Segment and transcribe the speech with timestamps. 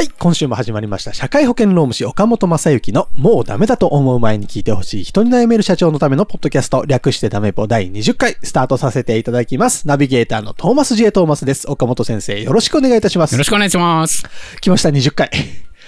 [0.00, 1.12] はい、今週も始まりました。
[1.12, 9.86] 社会保険労務士岡本正幸のもうダメだと思う前に聞いてほしい人に悩める社長のためのポッドキャスト略してダメポ第20回スタートさせていただきます。
[9.86, 11.12] ナビゲーターのトーマス J.
[11.12, 11.70] トーマスです。
[11.70, 13.32] 岡本先生よろしくお願いいたします。
[13.32, 14.24] よろしくお願いします。
[14.62, 15.28] 来ました、20回。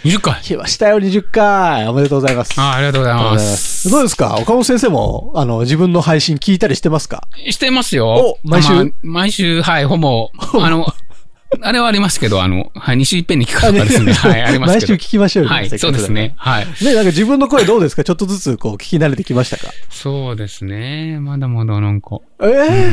[0.04, 0.42] 20回。
[0.42, 1.88] 来ましたよ、20回。
[1.88, 2.52] おめでとうございます。
[2.60, 3.30] あありがとうございま。
[3.30, 4.36] ますすどうですか？
[4.38, 7.28] 岡本先生も、あの、自分の配信聞いたりしてますか？
[7.48, 8.08] してますよ。
[8.08, 8.72] お毎週？
[8.74, 10.86] まあ毎週、はい、ほぼ、あの、
[11.60, 14.12] あれはありますけど、あの、はい、2週いっぺんに聞かなかったですね。
[14.12, 14.92] はい、ありますけど。
[14.92, 16.34] 毎週聞きましょうよはい、そうですね。
[16.38, 16.66] はい。
[16.66, 18.02] ね、なんか自分の声どうですか？
[18.04, 19.72] ちょっとずつこう聞き慣れてきましたか？
[19.90, 21.18] そうですね。
[21.20, 22.90] まだまだなんか、ええ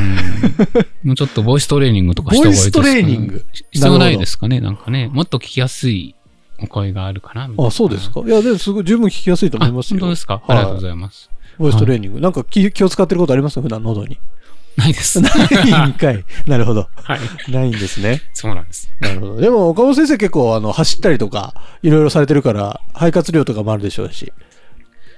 [1.03, 3.45] もうちょっとボイストレーニングとかした方がいいですか、ボイストレーニング？
[3.71, 4.59] 必要ないですかね。
[4.59, 6.15] なんかね、もっと聞きやすい
[6.61, 7.47] お声があるかな。
[7.47, 8.21] みたいなあ、そうですか？
[8.25, 9.99] いや、でもすごい十分聞きやすいと思あ、いますよ。
[9.99, 10.33] 本当ですか？
[10.33, 11.29] はいありがとうございます。
[11.57, 12.19] ボイストレーニング。
[12.21, 13.55] なんか気気を使ってることあります？
[13.55, 14.17] か普段喉に。
[14.77, 15.19] ないです。
[15.21, 15.29] な
[15.85, 16.23] いんかい。
[16.47, 16.87] なるほど。
[17.03, 17.51] はい。
[17.51, 18.21] ないんですね。
[18.33, 18.89] そうなんです。
[18.99, 19.37] なるほど。
[19.41, 21.53] でも、岡本先生結構、あの、走ったりとか、
[21.83, 24.31] いろいろされてるから、肺活量とかもあるでしょうし。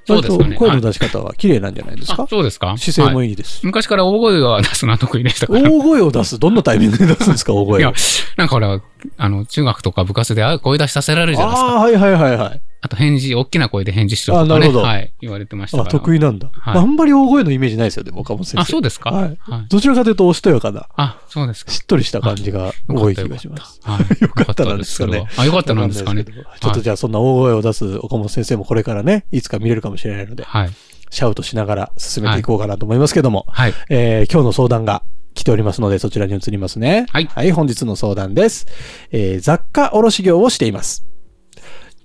[0.07, 2.23] そうですかね声の出し方は綺麗なんじゃないですか？
[2.23, 2.75] あ、そうですか？
[2.75, 3.65] 姿勢もはいいいですし。
[3.67, 5.61] 昔から大声が出すのは得意でしたから。
[5.61, 6.39] 大声を出す？
[6.39, 7.53] どんなタイミングで出すんですか？
[7.53, 7.93] 大いや
[8.35, 8.81] なんかほら、
[9.17, 11.67] あの、中学とか部活であ声出しさせられるじゃないですか。
[11.67, 12.61] ああー、はいはいはいはい。
[12.83, 14.55] あと返事、大きな声で返事しろとかね。
[14.55, 15.13] あなるほどはい。
[15.21, 15.91] 言われてましたかあ、ら。
[15.91, 16.47] 得意なんだ。
[16.51, 18.61] はいまああんまり大声のイメージないですよね、岡本先生。
[18.61, 19.65] あ、そうですかはいはい。
[19.69, 21.71] どちらかというと、おしとやかな、あ、そうですか。
[21.71, 23.79] しっとりした感じが多い気がします。
[23.83, 24.01] はい。
[24.23, 30.71] よかったなんですかねあ、よかったなんですかねちょっとじゃあそんな大声を出す岡本先生もこれからね、いつか見れるかもしれないので、はい。
[31.11, 33.73] シャウトしながら進めていこうかなと思いますけども、はい。
[33.89, 35.03] えー今日の相談が
[35.33, 37.05] 来ておりますので、そちらに移りますね。
[37.11, 38.65] はい本日の相談です。
[39.11, 41.05] えー雑貨卸業をしています。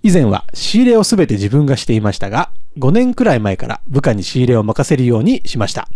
[0.06, 5.88] 以前は仕入れをすべて自分がしていましたが、5年くらい前から部下に仕入れを任せるようにしました。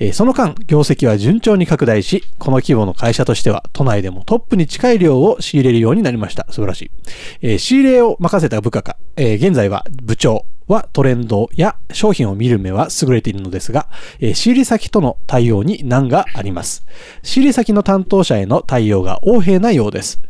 [0.00, 6.48] えーその間、業績は順調に拡大し、この規模の会社としては都内でもトップに近い量を仕入れるようになりました。
[6.50, 6.90] 素晴らしい。
[7.42, 13.88] えー仕入れを任せた部下か、えー現在は部長はトレンドや商品を見る目は優れているのですが、
[14.18, 16.84] え仕入れ先との対応に難があります。
[17.22, 20.20] 仕入れ先の担当者への対応が横柄なようです。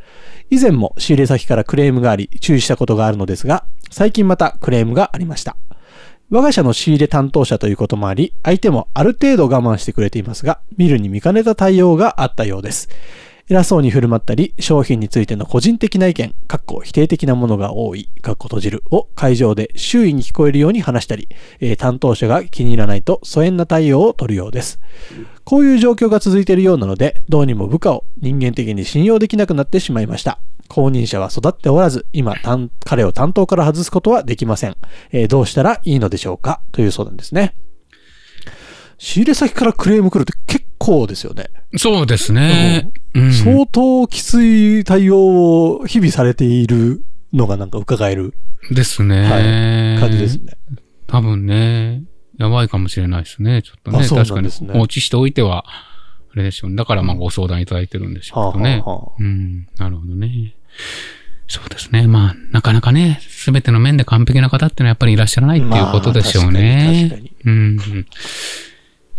[0.55, 5.57] 以前も仕入れ先からクレームがあり注意したことがあるのですが、最近またクレームがありました。
[6.31, 12.89] 我が社の仕入れ担当者ということもあり、相手もある程度我慢してくれていますが、見るに見かねた対応があったようです。
[13.51, 21.29] 偉そうに振る舞ったり、商品についての個人的な意見、かっこ否定的なものが多い、かっこ閉じるを会場で周囲に聞こえるように話したり、
[21.61, 24.81] えー担当者が気に入らないと疎遠な対応を取るようです。
[25.45, 30.39] こういう状況が続いているようなので、どうにも部下を人間的に信用できなくなってしまいました。
[30.69, 32.37] 公認者は育っておらず、今、
[32.87, 34.77] 彼を担当から外すことはできません。
[35.13, 36.63] えーどうしたらいいのでしょうか？
[36.73, 37.55] という相談ですね。
[39.05, 41.51] 仕入れ先からクレーム来るって結構ですよね。
[41.77, 42.91] そうですね。
[43.13, 43.33] うん。
[43.35, 48.33] 相当きつい対応を日々されているのがなんか伺える
[48.71, 49.99] ですね。
[50.01, 50.57] 感じですね。
[51.07, 52.03] 多分ね、
[52.39, 53.61] やばいかもしれないですね。
[53.61, 53.99] ちょっとね。
[53.99, 56.77] あそう確かに放置しておいては、あれでしょうね。
[56.77, 58.83] だからまあご相談いただいてるんでしょうけどね。
[58.87, 59.67] はあはあはあうん。
[59.77, 60.55] なるほどね。
[61.47, 62.07] そうですね。
[62.07, 67.11] まあ、なかなかね、すべての面で完璧な方ってのはやっぱりいらっしゃらないっていうことでしょうまあね。
[67.11, 68.07] 確かに確うん。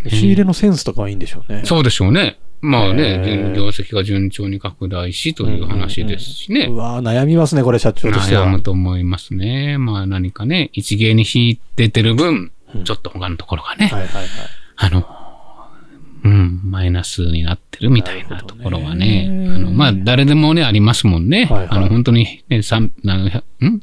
[0.10, 1.62] 仕入れのセンスとかはいいんでしょうね。
[1.66, 2.40] そうでしょうね。
[2.62, 6.68] まあへね、ー業績が順調に拡大しという話ですしね。
[6.70, 8.48] うわー悩みますね、これ社長としては。
[8.48, 9.78] 悩むと思いますね。
[9.78, 12.32] まあ何かね、一芸に引いててる分、う
[12.80, 14.28] んちょっと他のところがね、はいはいはい。
[14.76, 15.08] あの、
[16.26, 21.46] うん、マイナスになってるみたいなところはね、ねあの、まあ誰でもね、ありますもんね。
[21.46, 23.82] はいはいあの、本当にね、三、あの、ん？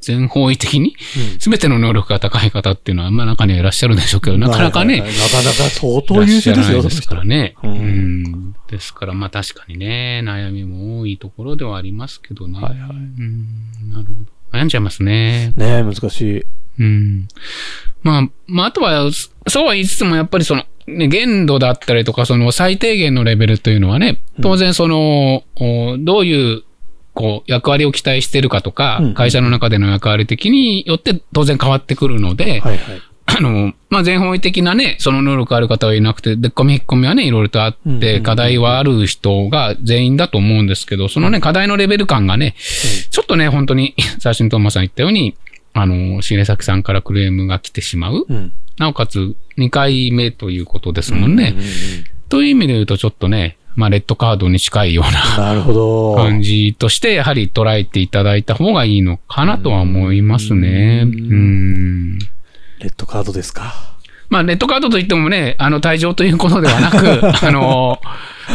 [0.00, 0.96] 全方位的に、
[1.38, 7.54] すべての能力が高い方っていうのは、まあ中にはいらっしゃるんでしょうけど、なかなかね、なかなか相当優秀ですよ、ですからね。
[7.62, 8.56] ううんん。
[8.68, 12.60] ですから、まあ確かにね、悩みも多いところではありますけどね。
[12.60, 14.58] はいはいうん、なるほど。
[14.58, 15.52] 悩んじゃいますね。
[15.56, 16.44] ねえ、難しい。
[16.78, 17.28] うん。
[18.02, 26.62] まあ、まあ、あとは、そそうは言いつつも、やっぱりその、ね、限度だったりとか、その最低限のレベルというのはね、当然その、おどういう
[27.20, 33.02] こう、役割を期待してるかとか、うんうん会社の中での役割的によって当然変わってくるので、はいはい。
[33.26, 42.54] あの、まあ、全方位的なね、その能力ある方はいなくて、でっこみ引っ込みはね、いろいろとあって、課題はある人が全員だと思うんですけど、そのね、課題のレベル感がね、
[43.10, 45.34] ちょっとね、本当に、 最初にトーマさん言ったように、
[45.72, 48.26] あの、仕入れ先さんからクレームが来てしまう。
[48.28, 48.52] うん。
[48.78, 51.54] なおかつ、2回目ということですもんね。
[52.28, 55.64] という意味で言うと、ちょっとね、まあ、レッドカードに近いような。
[56.16, 61.04] 感じとして、やはり捉えていただいた方がいいのかなとは思いますね。
[61.06, 62.18] ううんん。
[62.18, 62.26] レ
[62.86, 63.72] ッドカードですか？
[64.28, 66.96] まあ、レッドカードといってもね、あの、退場ということではなく、
[67.44, 67.98] あの、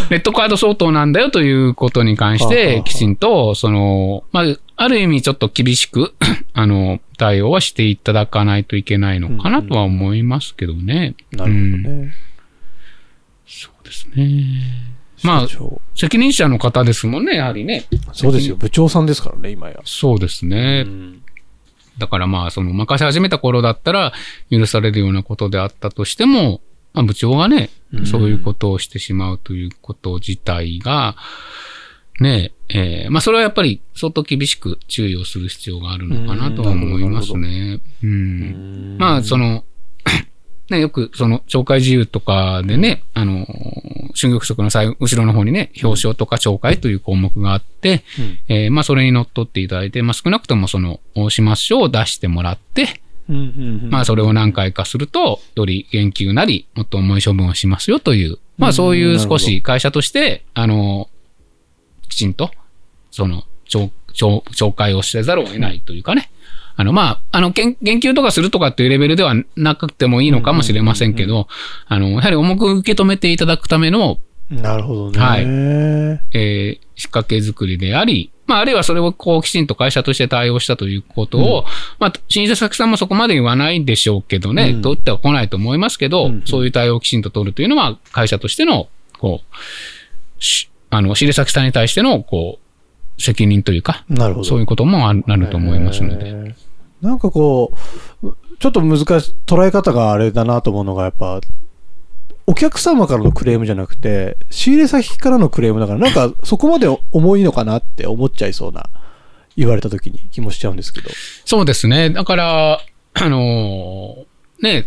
[0.10, 4.46] レッドカード相当なんだよということに関してきちんと、その、まあ、
[4.78, 6.14] ある意味ちょっと厳しく、
[6.54, 11.16] あの、対応はしていただかないといけないのかなとは思いますけどね。
[11.32, 12.14] なるほどね。
[13.48, 14.95] そうですね。
[15.24, 15.48] まあ
[15.96, 17.86] 責任者の方ですもんね、やはりね。
[18.14, 18.56] そうですよ。
[18.56, 19.80] 部長さんですからね、今や。
[19.86, 20.84] そうですね。
[20.86, 21.22] うん
[21.98, 24.14] だからまあ、その、任せ始めた頃だったら、
[24.52, 26.62] 許されるようなことであったとしても、
[26.94, 31.16] まあ、部長がねう、んそういうことをしてしまうということ自体が、
[32.20, 37.82] ねえ、えーまあ、それはやっぱり相当厳しく注意をする必要があるのかなとは思いますね。
[38.04, 38.98] うん。
[38.98, 39.66] まあ、その、
[40.70, 43.46] ね、よく、その、懲戒自由とかでね、あの、
[44.20, 48.40] 春玉色の最後、後ろの方にね、表彰とか懲戒という項目があって、うん。
[48.48, 53.42] えーまあ、それにのっとっていただいて、まあ、少なくともその、大島書を出してもらって、うんうん
[53.84, 53.90] うん。
[53.92, 61.10] まあ、それを何回かすると、より減給なり、もっと重い処分をしますよという、まあ、そういう少し会社として、あの、
[62.10, 62.50] きちんと、
[63.12, 66.32] その、懲懲懲戒をせざるを得ないというかね。
[66.76, 71.48] あの、まあ、あの、研言及とかするとかっていうレベルではなくてもいいのかもしれませんけど、
[71.88, 74.20] あの、やはり重く受け止めていただくための、
[74.50, 75.20] なるほどね。
[75.20, 75.44] はい。
[75.44, 81.66] うんえー仕掛け作りであり、まあ、あるいはそれをこう、きちんと会社として対応したということを、
[82.00, 84.82] まあ、新社先さんもそこまで言わないでしょうけどね、うん。
[84.82, 88.88] 取っては来ないと思いますけど、うんそういう対応をきちんと取るというのは、会社としての、
[89.20, 94.46] こう、しあの、仕入れ先さんに対しての、こう、責任というか、なるほど。
[94.46, 96.56] そういうこともあると思いますので。
[97.06, 97.74] なんかこ
[98.24, 101.40] う、ちょっと難しい、捉え方があれだなと思うのが、やっぱ、
[102.48, 108.86] お客様からのクレームじゃなくて、仕入れ先からのクレームだから、なんかそこまで重いのかなって思っちゃいそうな、
[109.58, 111.10] 言われた時に気もしちゃうんですけど。
[111.46, 112.12] そうですね。
[112.12, 112.82] だから、
[113.14, 114.86] あのーね、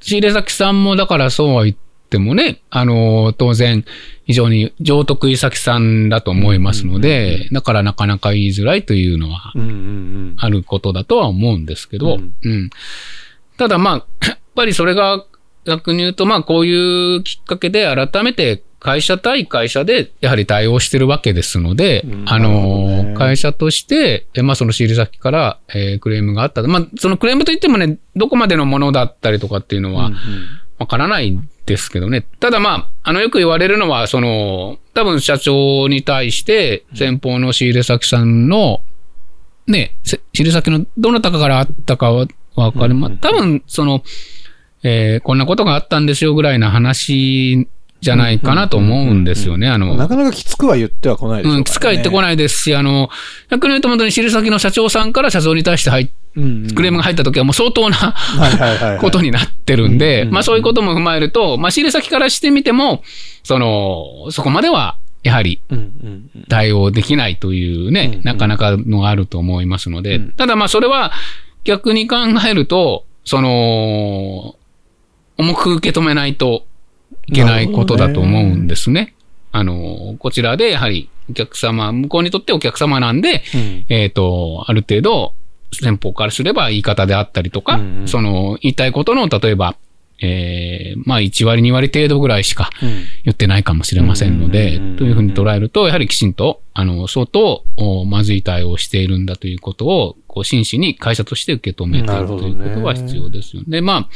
[0.00, 1.76] 仕入れ先さんもだからそうは言っ
[2.10, 3.84] てもね、あのー当然、
[4.26, 10.34] 非常に上得意先さんだと思いますので、だからなかなか言いづらいというのはうんうんうん。
[10.38, 12.70] あることだとは思うんですけど、うんうん。
[13.56, 15.24] ただまあ、やっぱりそれが
[15.64, 26.62] 逆に言うと、まあこういうきっかけで改めて会社対会社でやはり対応してるわけですので、うんあの、ね会社として、えまあその仕入れ先から、えークレームがあった。
[26.64, 30.18] まあそのクレームといってもね、どこまでのものだったりとかっていうのは、うんうん
[30.78, 32.26] わからないんですけどね。
[32.40, 38.82] ただまあ、あの、よく言われるのは、その、多分社長に対して、先方の仕入れ先さんの、
[39.66, 42.94] ね、せ仕入れ先のどなたかからあったかはわかる。
[42.94, 44.02] まあ、多分、その、
[44.82, 47.66] えーこんなことがあったんですよぐらいな話
[48.00, 49.68] じゃないかなと思うんですよね。
[49.68, 51.58] あの、なかなかきつくは言っては来ないでしょうから、ね。
[51.58, 52.22] うん、きつくは言ってこい。
[52.22, 53.08] ないですし、あの、
[53.50, 58.14] 逆に言うと本当に仕入れ先の社長さんから社長に対して入っうんうんクレームが入った時はもう相当な、
[59.00, 63.02] ことになってるんで、うんまあそういうことも踏まえると、まあ仕入れ先からしてみても、
[63.42, 65.60] その、そこまでは、やはり
[66.48, 70.32] 対応できないというね、うんなかなかのがあると思いますので、うん。
[70.32, 71.10] ただまあそれは
[71.64, 72.16] 逆に考
[72.48, 74.56] えると、その、
[75.38, 76.64] 重く受け止めないと
[77.26, 79.14] いけないことだと思うんですね。
[79.52, 83.84] あの、こちらでやはりお客様、向こうにとってお客様なんで、うん。
[83.88, 85.34] えっ、と、ある程度、
[85.82, 88.08] 先方からすれば言い方であったりとか、うんうん。
[88.08, 89.76] その、言いたいことの、例えば、
[90.22, 92.88] えーまあ、1割、2割程度ぐらいしかうん。
[93.24, 103.66] 言ってないかもしれませんのでというふうに捉えると、やはりきちんと、あの、相当、おまずい対応をしているんだということを、こう、真摯に会社として受け止めているということは必要ですよね。
[103.68, 104.08] で、ま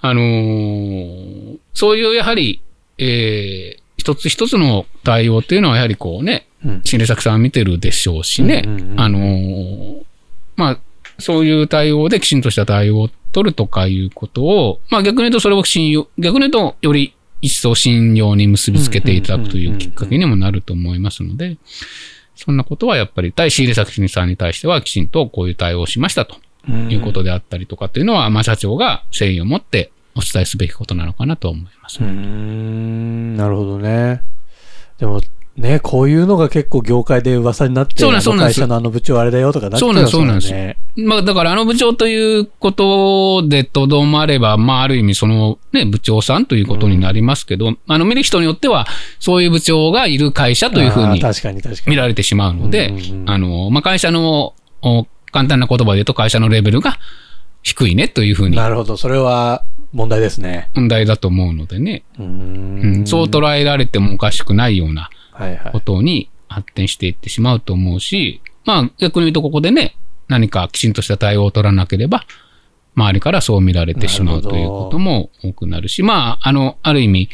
[0.00, 2.60] あ、あのーそういうやはり、
[2.98, 6.80] えー一つ一つの対応っていうのはやはりこうね、うん。
[6.84, 8.62] 新入作さんは見てるでしょうしね、
[8.96, 10.06] あのーまあ、
[11.18, 21.58] そういう対応できちんとした対応を取るとかいうことを、まあ逆に言うとそれを信用、逆に言うとより一層信用に結びつけていただくというきっかけにもなると思いますので、
[22.34, 26.36] そんなことはやっぱり対仕入れ先さんに対してはきちんとこういう対応をしましたと
[26.70, 32.00] いうことであったりとかっていうのは、まあ社長が誠意を持ってお伝えすべきことなのかなと思います。
[32.00, 34.22] うん、なるほどね。
[34.98, 35.20] でも、
[35.58, 40.76] ね、こういうのが結構業界で噂になって、そうなんです会社のあの部長あれだよとかなっちゃいますそうなんですからね。
[40.96, 48.86] まあ、だからあの部長ということでとどまれば、まあ、ある意味そのね、部長さんということになりますけど、あの、見る人によっては、
[49.18, 51.90] そういう部長がいる会社というふうにあー確かに確かに。
[51.90, 56.98] 見られてしまうのでうんうんう、んあの、まあ、会社の、お簡単な言葉で言うと会社のレベルが
[57.62, 58.96] 低いねというふうになるほど。
[58.96, 60.70] それは問題ですね。
[60.74, 65.10] 問題だと思うのでね、うんん、そう捉えられてもおかしくないような
[65.72, 65.80] こ。
[65.80, 69.96] とに発展していってしまうと思うし、まあ逆に言うとここでね、
[70.28, 72.24] 何かきちんとした対応を取らなければ、
[72.94, 77.28] 周りからそう見られてしまうということも多くなるし、まあ、あの、ある意味、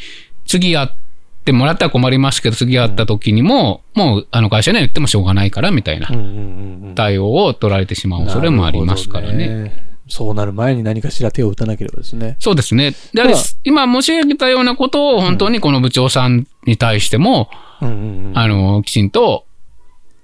[0.45, 0.95] 次やっ
[1.43, 9.94] てもらったら困りますけど、次やった時にも、もうあの会社には言ってもしょうがないからみたいなうんうんうんうん対応を取られてしまう恐れもありますからね。
[10.07, 12.37] そうなる前に何かしら手を打たなければですね。
[12.39, 12.93] そうですね。
[13.13, 13.33] で、まあ。
[13.63, 17.49] 今申し上げたようなことを本当にこの部長さんに対しても、
[17.81, 18.37] うんうんうん。
[18.37, 19.45] あの、きちんと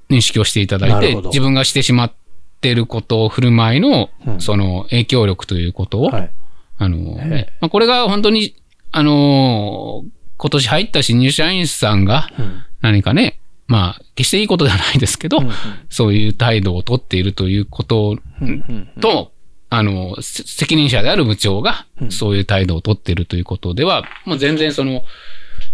[0.09, 2.13] 認識をしていただいて自分がしてしまっ
[2.61, 4.41] ていることを振る舞いの、うん。
[4.41, 6.31] その影響力ということを、はい。
[6.77, 8.55] あの、ねまあ、これが本当に、
[8.91, 10.03] あの、
[10.37, 12.63] 今年入った新入社員さんがうん。
[12.81, 15.51] 何かね、まあ、決していいことではないですけど、うん
[15.89, 18.63] そういう態度をとっているということうんうん
[18.95, 19.01] うん。
[19.01, 19.30] と、
[19.73, 25.03] あの、せ責任者である部長がう、んそういう態度をとっているということでは、もう全然その、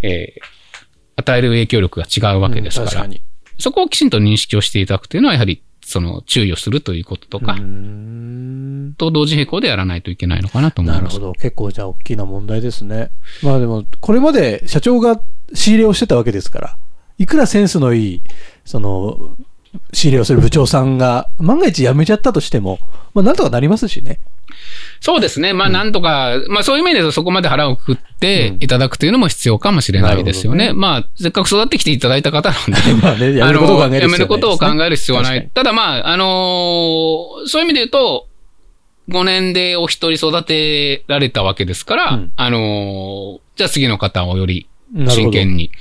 [0.02, 0.58] えー
[1.20, 3.22] 与える影響力が違うわけですから、確かに。
[3.60, 7.58] そこをきちんと認識をしていただくというのは、やはり、その、注意をするということとか、
[8.98, 11.04] と同時並行でやらないといけないのかなと思います。
[11.04, 11.34] なるほど。
[11.34, 13.10] 結構じゃあ大きな問題ですね。
[13.42, 15.20] まあでも、これまで社長が
[15.54, 16.78] 仕入れをしてたわけですから、
[17.18, 18.22] いくらセンスのいい、
[18.64, 19.38] その、
[19.94, 22.80] 仕入れをする部長さんが、万が一辞めちゃったとしても、
[23.14, 24.20] まあなんとかなりますしね。
[25.00, 25.54] そうですね。
[25.54, 30.58] まあ、なんとか、まあ、そういう意味でそこまで腹をくくっていただくというのも必要かもしれないですよね。
[30.58, 34.10] なるほまあ、せっかく育ってきていただいた方なんで、 まあね、辞めることを考える必要はないですね。
[34.10, 35.50] やめることを考える必要はない。
[35.54, 38.28] ただまあ、あのーそういう意味で言うと、
[39.10, 42.32] 5年でお一人育てられたわけですから、うん。
[42.36, 44.68] あのーじゃあ次の方をより
[45.08, 45.72] 真剣に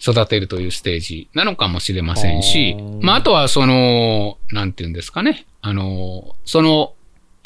[0.00, 6.94] 育てるというステージなのかもしれませんしまあ、あとはその、なんていうんですかね、あの、その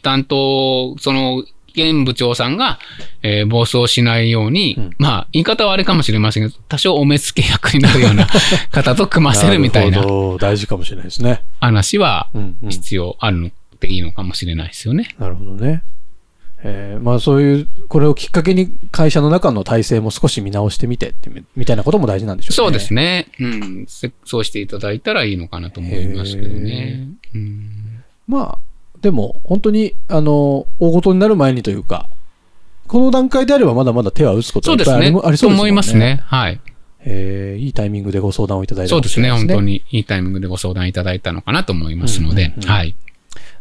[0.03, 1.45] 担当、その、
[1.75, 2.79] 現部長さんが、
[3.23, 8.27] えー暴走しないように、うんまあ、言い方はあれかもしれませんけど、多少お目付け役になるような
[8.71, 10.05] 方と組ませるみたいな
[10.39, 11.43] 大事かもしれないですね。
[11.61, 12.29] 話は
[12.69, 15.15] 必要あるのでいいのかもしれないですよね。
[15.19, 15.83] なるほどね。
[16.65, 22.57] えーまあそういう、これをきっかけに会社の中の体制も少し見直してみてってみ、みたいなことも大事なんでしょうね。
[22.57, 23.29] そうですね。
[23.41, 23.85] うん。
[23.89, 27.09] せそうしていただいたらいいのかなと思いますけどね。
[27.35, 28.59] うんまあ、
[29.01, 32.09] でも本当に、あの、大事になる前にというか、
[32.87, 34.99] この段階であればまだまだ手は打つことそうですね。
[34.99, 35.57] がいっぱいありそうですね。
[35.57, 35.97] と思います。
[35.97, 36.21] ね。
[36.25, 36.61] はい。
[37.05, 39.31] えーいいタイミングでご相談をいただいたそうですね。
[39.31, 42.95] 本当にいいタイミングでご相談いただいたのかなと思いますので、うんうんうんはい。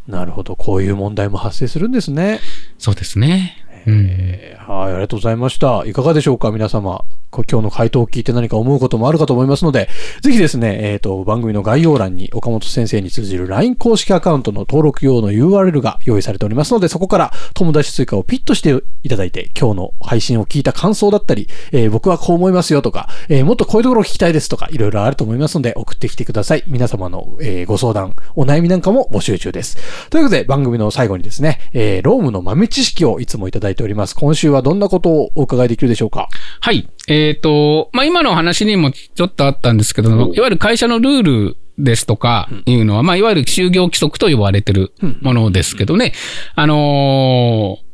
[0.07, 0.55] なるほど。
[0.55, 2.39] こういう問題も発生するんですね。
[2.77, 3.57] そうですね。
[3.87, 5.83] うんえーはい、ありがとうございました。
[5.85, 7.03] いかがでしょうか、皆様。
[7.31, 9.89] 今日の回答を聞いて何か思うこともあるかと思いますので、
[10.21, 26.63] ぜひですね、えっ、と、番組の概要欄に岡本先生に通じる LINE 公式アカウントの登録用の URL が用意されておりますので、そこから友達追加をピッとしていただいて、今日の配信を聞いた感想だったり、えー僕はこう思いますよとか、えーもっとこういうところを聞きたいですとか、いろいろあると思いますので、送ってきてください。
[26.67, 29.77] 皆様の、えご相談、お悩みなんかも募集中です。
[30.09, 34.15] ということで、番組の最後にですね、えロームの豆知識をいつもいただいております。
[34.15, 36.29] 今週はどんなことをお伺いできるでしょうか？
[36.59, 36.89] はい。
[37.07, 46.13] えっ、と、まあ、今の話にもちょっとあったんですけど、いわゆる会社のルールですとかいうのは、まあ、いわゆる就業規則と呼ばれてるものですけどね、
[46.55, 47.91] あのー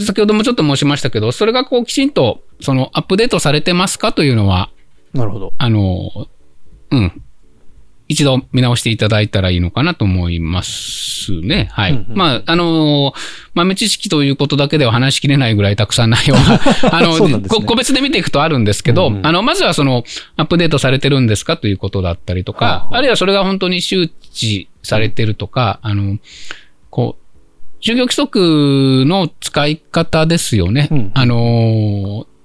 [0.00, 4.70] 先ほどもちょっと申しましたけど、それがこうきちんと、そのアップデートされてますかというのは、
[5.12, 5.52] なるほど。
[5.58, 6.28] あのー
[6.90, 7.22] うん。
[8.08, 11.68] 一度見直していただいたらいいのかなと思いますね。
[11.72, 11.92] はい。
[11.92, 13.18] うんうんまあ、あのー
[13.54, 16.60] 豆知識ということだけでは話しきれないぐらいたくさん内容が、
[16.96, 20.04] あの、ねこ個別で見ていくとあるんですけど、うんうんあの、まずはその、
[20.36, 26.18] アップデートされてるんですかということだったりとか、はあはああるいはそれが本当に周知されてるとか、あの、
[26.90, 30.88] こう、就業規則の使い方ですよね。
[30.90, 32.37] うんあのー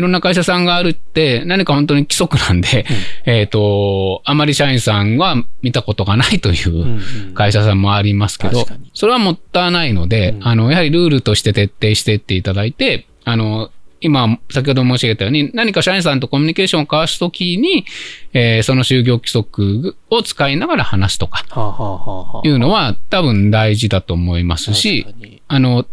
[0.00, 2.86] いろんな会社さんがあるって、何か本当に規則なんで、
[3.26, 7.34] えっ、と、あまり社員さんは見たことがないといううんうん。
[7.34, 10.48] 会社さんもありますけど確かに、それはもったいないので、うん。
[10.48, 17.84] あの、やはりルールとして徹底していっていただいて、あの、今、先ほど申し上げたように、何か社員さんとコミュニケーションを交わすときに、
[18.32, 21.44] えーその就業規則を使いながら話すとか、
[22.44, 25.06] いうのは多分大事だと思いますし、
[25.48, 25.84] あの、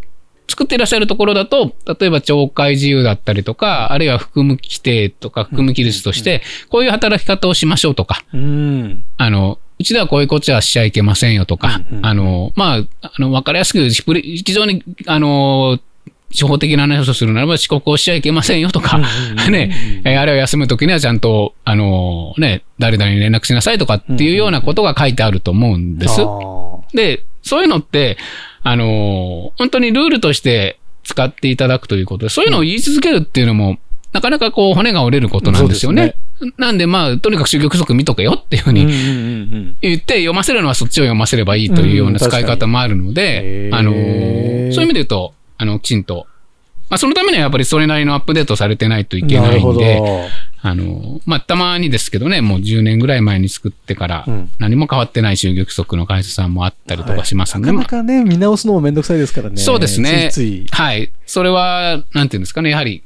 [0.49, 9.03] 作っていらっしゃるところだと、例えば懲戒自由だったりとか、あるいは含む規定とか含む規律として、こういう働き方をしましょうとか、うん。
[9.17, 14.03] あの、うちではこういうことはしちゃいけませんよとか、うんうんあの、まあ、あの、わかりやすく、非
[14.43, 15.79] 非常に、あの、
[16.31, 18.99] 地方的な話をするならば遅刻をしちゃいけませんよとか、
[19.49, 26.21] ね、えーあるいは休むときにはちゃんと、あの、ね、誰々に連絡しなさいとかっていうようなことが書いてあると思うんです。
[26.93, 28.17] で、そういうのって、
[28.63, 33.77] あの、本当にルールとして使っていただくということで、そういうのを言い続けるっていうのも、
[34.13, 36.15] なかなかこう骨が折れることなんですよね。
[36.57, 46.27] なんでまあ、とにかく就業規則見とけよっていうふうに言って、読ませるのはそっちを読ませればいいというような使い方もあるので、うんあのーそういう意味で言うと、あの、きちんと、
[46.89, 49.27] まあ、そのためにはやっぱりそれなりのアップデートされてないというん。
[49.27, 49.63] けない。
[49.63, 50.01] んで、
[50.69, 59.57] あの、まあ、たまにですけどね、もう10年ぐらい前に作ってからうん、何も変わってない就業規則の会社さんもあったりとかしますんで、なまあかなかね、見直すのもめんどくさいですからね。
[59.57, 60.29] そうですね。
[60.31, 60.67] ついつい。
[60.71, 61.11] はい。
[61.25, 63.03] それは、なんていうんですかね、やはり、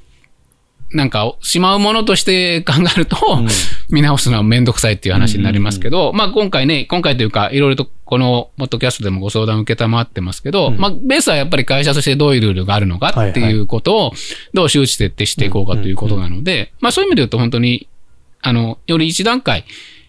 [0.94, 3.48] なんか、しまうものとして考えると、ん。
[3.90, 10.78] 見直すのはめんどくさいっていう話になりますけど、まあ今回ね、今回というか、いろいろとこのポッドキャストでもご相談を受けたまってますけど、うん。
[10.78, 14.12] まあベースはやっぱり会社としてどういうルールがあるのかっていうことを、
[14.54, 17.88] どう周知徹底していこうかということなので、まあそういう意味で言うと本当に、
[18.42, 19.66] あの、より一段階、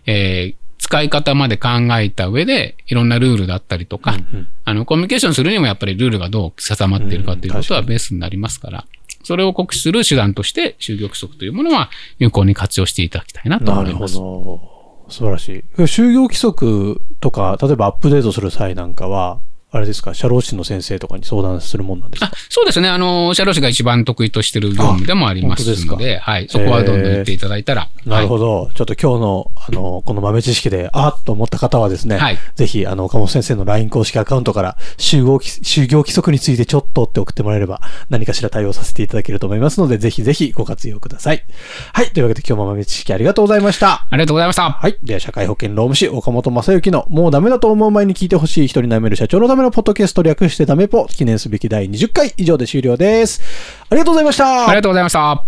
[0.06, 8.84] えー使い方まで考えた上で、いろんなルールだったりとか、うんあの、コミュニケーションするにもやっぱりルールがどう定まっているかということはベースになりますから、
[9.23, 14.14] それを告知する手段として、就業規則というものは有効に活用していただきたいなと思います。
[14.14, 14.61] なるほ
[15.07, 15.11] ど。
[15.12, 15.64] 素晴らしい。
[15.83, 19.41] 就業規則とか、例えばアップデートする際なんかは、
[19.73, 22.88] あれですか、社労士の先生とかに相談するもんなんですあかそうですね。
[22.88, 26.47] あの、社労士が一番得意としている業務でもありますあ本当でで、はい。
[26.49, 27.88] そこはどんどん言っていただいたら。
[28.05, 28.43] なるほど。
[28.43, 28.71] ど。
[28.75, 41.45] ちょっと今日の、あの、この豆知識で、あっと思った方はですね、はいぜひ、あの、岡本先生の LINE 公式アカウントから、集合き、就業規則についてちょっとって送ってもらえれば、何かしら対応させていただけると思いますので、ぜひぜひご活用ください。
[41.93, 42.11] はい。
[42.11, 44.07] というわけで今日も豆知識ありがとうございました。
[44.11, 44.71] ありがとうございました。
[44.71, 44.99] はい。
[45.02, 53.40] では、社会保険労務士、岡本正幸の、もうダメだと思う前に聞いてほしい人に悩める社長のためのポッドキャスト略してダメポ、記念すべき第20回以上で終了です。
[53.88, 54.67] ありがとうございました。
[54.67, 55.45] ありがとうございました。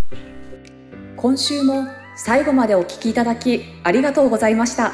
[1.16, 1.86] 今週も
[2.16, 4.92] 最後までお聞きいただきありがとうございました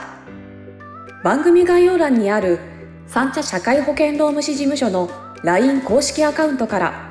[1.23, 2.59] 番組概要欄にある
[3.07, 5.11] 三茶社会保険労務士事務所の
[5.42, 7.11] LINE 公式アカウントから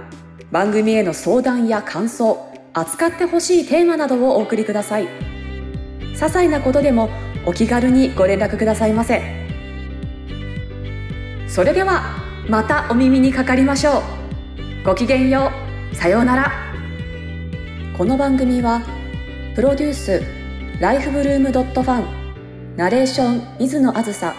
[0.52, 5.08] 番組への相談や感想扱ってほしいテーマなどをお送りください
[6.14, 7.10] 些細なことでも
[7.46, 9.49] お気軽にご連絡くださいませ
[11.50, 12.04] それでは
[12.48, 14.04] またお耳にかかりましょう。
[14.86, 15.52] ごきげんよ
[15.92, 15.96] う。
[15.96, 16.52] さようなら。
[17.98, 18.82] この番組は
[19.56, 20.22] プロデュース
[20.80, 24.36] ライフブルームドットファンナレーション水野あずさ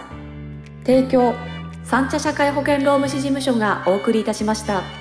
[0.86, 1.34] 提供
[1.82, 4.99] 三茶社会保険労務士事務所がお送りいたしました。